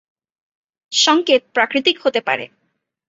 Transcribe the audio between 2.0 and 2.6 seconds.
হতে পারে।